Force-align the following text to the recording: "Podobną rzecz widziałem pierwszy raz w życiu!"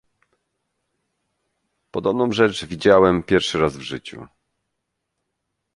"Podobną 1.91 2.31
rzecz 2.31 2.65
widziałem 2.65 3.23
pierwszy 3.23 3.59
raz 3.59 3.77
w 3.77 3.81
życiu!" 3.81 4.27